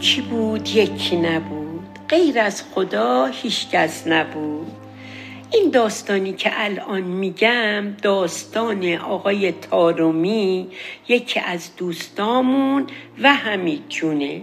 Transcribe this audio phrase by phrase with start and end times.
[0.00, 1.98] یکی بود؟ یکی نبود.
[2.08, 4.72] غیر از خدا هیچکس نبود.
[5.52, 10.68] این داستانی که الان میگم داستان آقای تارومی
[11.08, 12.86] یکی از دوستامون
[13.22, 14.42] و حمید جونه.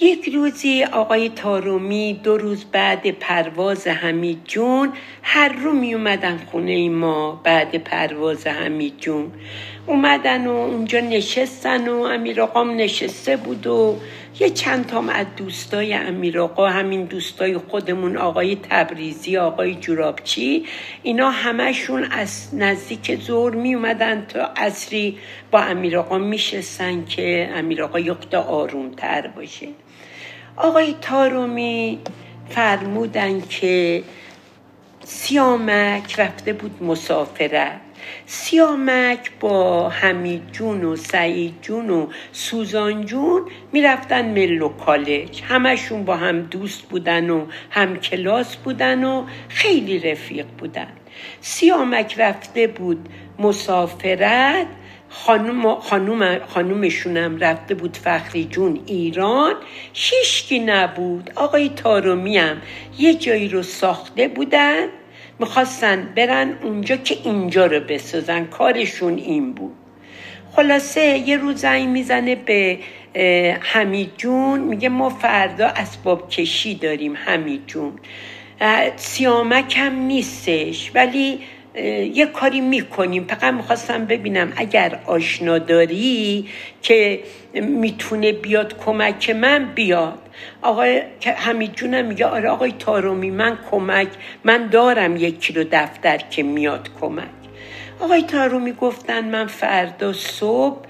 [0.00, 6.88] یک روزی آقای تارومی دو روز بعد پرواز حمید جون هر رو می اومدن خونه
[6.88, 9.32] ما بعد پرواز حمید جون.
[9.86, 13.96] اومدن و اونجا نشستن و امیر آقام نشسته بود و
[14.40, 20.64] یه چند تام از دوستای امیر آقا همین دوستای خودمون آقای تبریزی آقای جورابچی
[21.02, 25.18] اینا همشون از نزدیک زور می اومدن تا اصری
[25.50, 29.68] با امیر آقا میشستن که امیر آقا یخت آروم تر باشه.
[30.56, 31.98] آقای تارومی
[32.48, 34.02] فرمودن که
[35.04, 37.80] سیامک رفته بود مسافرت.
[38.26, 45.42] سیامک با حمید جون و سعید جون و سوزان جون می‌رفتن ملو کالج.
[45.42, 50.92] همشون با هم دوست بودن و هم کلاس بودن و خیلی رفیق بودن.
[51.40, 54.66] سیامک رفته بود مسافرت
[55.14, 59.54] خانوم خانوم خانومشونم رفته بود فخری جون ایران.
[59.92, 61.30] هیچکی نبود.
[61.34, 62.56] آقای تارومی هم
[62.98, 64.86] یه جایی رو ساخته بودن.
[65.38, 68.44] می‌خواستن برن اونجا که اینجا رو بسازن.
[68.44, 69.72] کارشون این بود.
[70.56, 72.78] خلاصه یه روز زنگ می‌زنه به
[73.60, 74.60] حمید جون.
[74.60, 77.92] میگه ما فردا اسباب کشی داریم حمید جون.
[78.96, 80.90] سیامک هم نیستش.
[80.94, 81.40] ولی
[82.14, 83.24] یه کاری می‌کنیم.
[83.24, 86.48] فقط می‌خواستم ببینم اگر آشنا داری
[86.82, 87.20] که
[87.54, 90.18] می‌تونه بیاد کمک من بیاد.
[90.62, 91.02] آقای
[91.36, 94.08] حمید جونم میگه آره آقای تارومی من کمک
[94.44, 97.24] من دارم یک کیلو دفتر که میاد کمک.
[98.00, 100.86] آقای تارومی گفتن من فردا صبح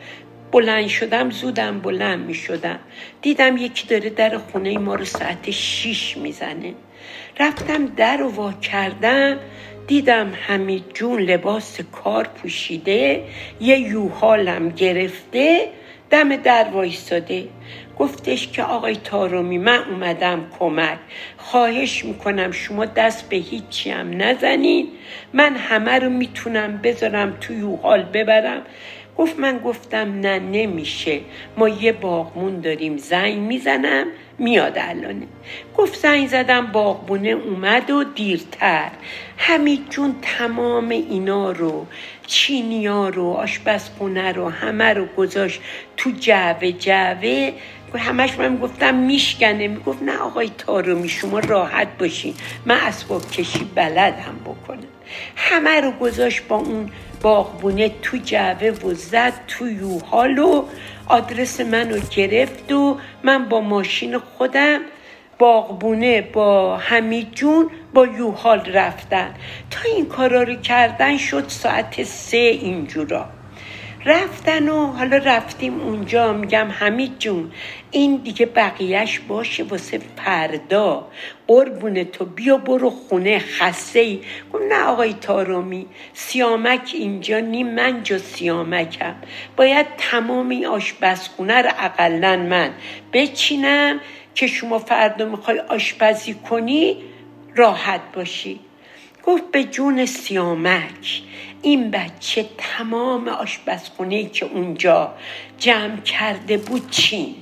[0.52, 2.78] بلند شدم زودم بلند می شدم
[3.22, 6.74] دیدم یکی داره در خونه ما رو ساعت شیش می‌زنه.
[7.40, 9.38] رفتم در و وا کردم.
[9.86, 13.24] دیدم حمید جون لباس کار پوشیده
[13.60, 15.68] یه یوحالم گرفته
[16.10, 17.44] دم در وایستاده.
[17.98, 20.98] گفتش که آقای تارومی من اومدم کمک.
[21.36, 24.88] خواهش می‌کنم شما دست به هیچی هم نزنین
[25.32, 28.62] من همه رو می‌تونم بذارم تو یوحال ببرم.
[29.16, 31.20] گفت من گفتم نه نمیشه.
[31.56, 34.06] ما یه باغمون داریم زنگ می‌زنم.
[34.38, 35.26] میاد الانه
[35.76, 38.90] گفت زنگ زدم باغبونه اومد و دیرتر.
[39.38, 41.86] همین جون تمام اینا رو
[42.26, 45.60] چینیا رو آشپزخونه رو همه رو گذاشت
[45.96, 47.52] تو جعبه جعبه
[47.98, 49.68] همش من گفتم میشکنه.
[49.68, 52.34] می‌گفت نه آقای تارومی شما راحت باشین.
[52.66, 54.78] من اسباب کشی بلدم بکنم.
[55.36, 56.90] همه رو گذاشت با اون
[57.22, 60.64] باغبونه تو جعبه و زد تو یوحال و
[61.06, 64.80] آدرس منو گرفت و من با ماشین خودم
[65.38, 69.34] باغبونه با حمید جون با یوحال رفتن.
[69.70, 73.28] تا این کارا رو کردن شد ساعت سه اینجورا.
[74.06, 77.52] رفتن و حالا رفتیم اونجا میگم حمید جون
[77.90, 81.08] این دیگه بقیهش باشه واسه پردا
[81.46, 84.20] قربون تو بیا برو خونه خسته ای
[84.68, 89.14] نه آقای تارومی سیامک اینجا نی من جا سیامکم.
[89.56, 92.70] باید تمام این آشپزخونه رو اقلا من.
[93.12, 94.00] بچینم
[94.34, 96.96] که شما فردا می‌خوای آشپزی کنی
[97.56, 98.60] راحت باشی.
[99.26, 101.22] گفت به جون سیامک
[101.62, 105.14] این بچه تمام آشپزخونه که اونجا
[105.58, 107.34] جمع کرده بود چین.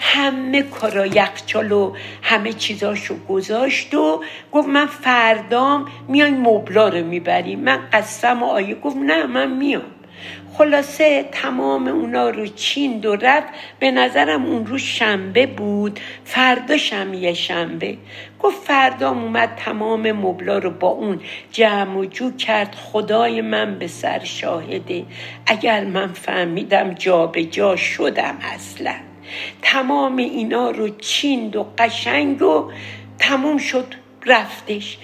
[0.00, 7.60] همه کارا یخچال و همه چیزاشو گذاشت و گفت من فردام میای مبلا رو می‌بریم.
[7.60, 9.95] من قسم و آیه گفت نه من میام.
[10.58, 13.48] خلاصه تمام اونا رو چین و رفت.
[13.78, 16.00] به نظرم اون روز شنبه بود.
[16.24, 17.96] فرداشم یه شنبه.
[18.40, 21.20] گفت فردام اومد تمام مبلا رو با اون
[21.52, 22.74] جمع و جو کرد.
[22.74, 25.04] خدای من به سر شاهده.
[25.46, 28.94] اگر من فهمیدم جا به جا شدم اصلا.
[29.62, 32.70] تمام اینا رو چیند و قشنگ و
[33.18, 33.86] تموم شد.
[34.26, 34.98] رفتش.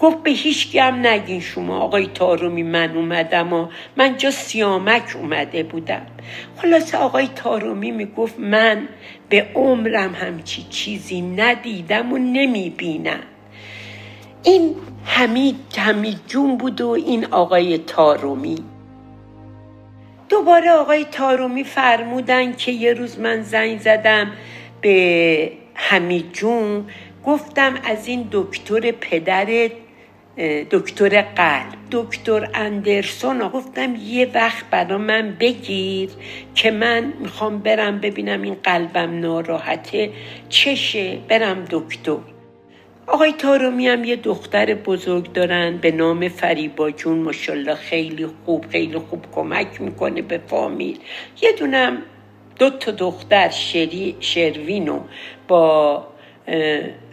[0.00, 5.62] گفت به هیچ هم نگین شما آقای تارومی من اومدم و من جا سیامک اومده
[5.62, 6.06] بودم.
[6.56, 8.88] خلاص آقای تارومی می‌گفت من
[9.28, 13.20] به عمرم همچی چیزی ندیدم و نمی‌بینم.
[14.42, 14.74] این
[15.04, 18.64] حمید حمید جون بود و این آقای تارومی.
[20.28, 24.30] دوباره آقای تارومی فرمودن که یه روز من زنگ زدم
[24.80, 26.84] به حمید جون
[27.26, 29.70] گفتم از این دکتر پدرت
[30.70, 36.10] دکتر قلب دکتر اندرسون گفتم یه وقت برا من بگیر
[36.54, 40.10] که من می‌خوام برم ببینم این قلبم ناراحته
[40.48, 42.16] چشه برم دکتر.
[43.06, 48.98] آقای تارومی هم یه دختر بزرگ دارن به نام فریبا جون ماشالله خیلی خوب خیلی
[48.98, 50.98] خوب کمک می‌کنه به فامیل.
[51.42, 52.02] یه دونم
[52.58, 55.00] دو تا دختر شری شروینو
[55.48, 56.06] با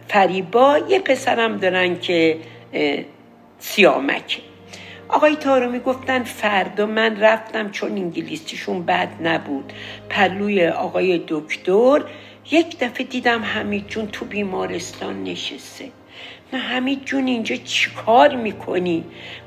[0.08, 2.36] فریبا یه پسرم دارن که
[3.62, 4.40] سیامک.
[5.08, 9.72] آقای تارومی گفتن فردا من رفتم چون انگلیسیشون بد نبود.
[10.10, 12.04] پلوی آقای دکتر
[12.50, 15.88] یک دفعه دیدم حمید جون تو بیمارستان نشسته.
[16.52, 19.04] نه حمید جون اینجا چیکار می‌کنی؟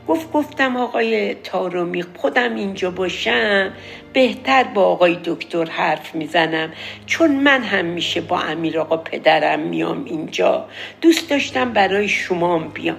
[0.08, 3.72] گفت گفتم آقای تارومی خودم اینجا باشم
[4.14, 6.72] بهتر با آقای دکتر حرف می‌زنم.
[7.06, 10.66] چون من هم میشه با امیر آقا پدرم میام اینجا.
[11.02, 12.98] دوست داشتم برای شما بیام.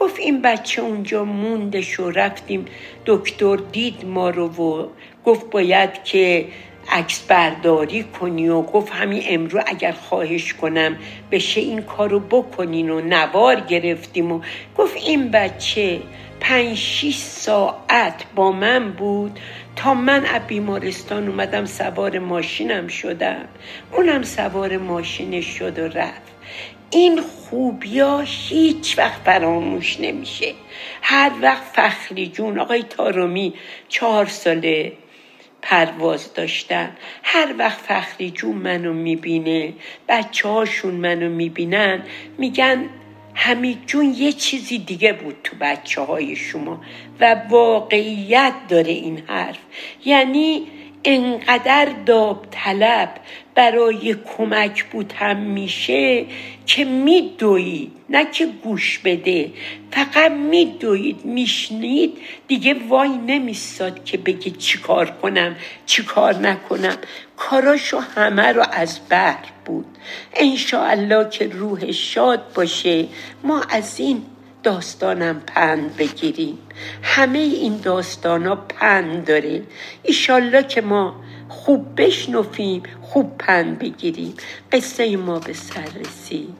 [0.00, 2.64] گفت این بچه اونجا موندش و رفتیم
[3.06, 4.88] دکتر دید ما رو و
[5.24, 6.46] گفت باید که
[6.92, 10.96] عکس برداری کنی و گفت همین امرو اگر خواهش کنم
[11.30, 14.40] بشه این کارو بکنین و نوار گرفتیم و
[14.78, 16.00] گفت این بچه
[16.40, 19.38] پنج شیش ساعت با من بود
[19.76, 23.48] تا من از بیمارستان اومدم سوار ماشینم شدم.
[23.92, 26.32] اونم سوار ماشینش شد و رفت.
[26.90, 30.54] این خوبیا هیچ وقت فراموش نمیشه.
[31.02, 33.54] هر وقت فخری جون آقای تارومی
[33.88, 34.92] چهار ساله
[35.62, 36.96] پرواز داشتن.
[37.22, 39.72] هر وقت فخری جون منو می‌بینه
[40.08, 42.02] بچه هاشون منو می‌بینن
[42.38, 42.88] میگن
[43.38, 46.80] حمید جون یه چیزی دیگه بود تو بچه های شما
[47.20, 49.58] و واقعیت داره این حرف.
[50.04, 50.66] یعنی
[51.04, 53.14] انقدر داوطلب
[53.54, 56.24] برای کمک بود هم میشه
[56.66, 59.52] که میدوید نه که گوش بده
[59.90, 62.18] فقط میدوید میشنید
[62.48, 65.56] دیگه وای نمیستاد که بگه چیکار کنم
[65.86, 66.96] چیکار نکنم.
[67.36, 69.86] کاراشو همه رو از بر بود.
[70.34, 73.06] انشاءالله که روح شاد باشه
[73.44, 74.22] ما از این
[74.62, 76.58] داستانم پند بگیریم.
[77.02, 79.62] همه این داستان ها پند داره.
[80.02, 81.16] ایشالله که ما
[81.48, 84.34] خوب بشنفیم خوب پند بگیریم.
[84.72, 86.54] قصه ما به سر رسید.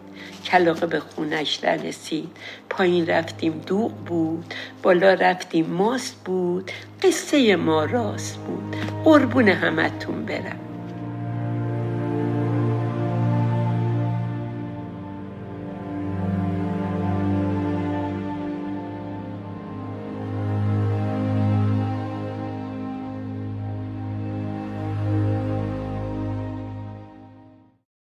[0.44, 2.28] کلاقه به خونش رسید
[2.70, 6.70] پایین رفتیم دوغ بود بالا رفتیم ماست بود.
[7.02, 8.76] قصه ما راست بود.
[9.04, 10.65] قربون همتون برم.